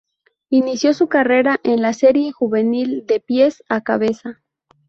[0.49, 4.41] Inició su carrera en la serie juvenil "De pies a cabeza".